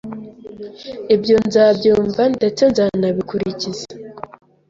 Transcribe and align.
ibyo 1.15 1.37
nzabyumva 1.47 2.23
ndetse 2.35 2.61
nzanabikurikiza 2.71 3.85